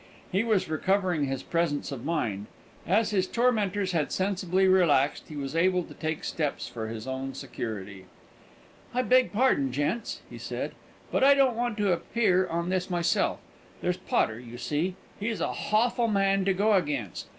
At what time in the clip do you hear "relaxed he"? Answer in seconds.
4.67-5.35